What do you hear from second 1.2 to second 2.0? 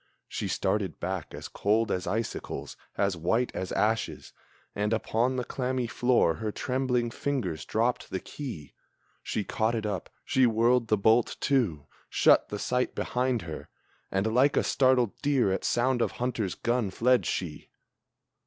as cold